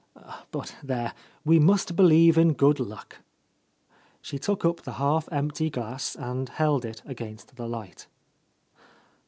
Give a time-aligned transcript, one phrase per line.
[0.49, 1.13] But there,
[1.45, 3.17] we must believe in good luck!"
[4.19, 8.07] She took up the half empty glass and held it against the light.